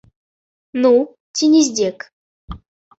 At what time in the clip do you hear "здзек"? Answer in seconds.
1.71-1.97